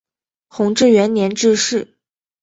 [0.47, 1.95] 弘治元年致仕。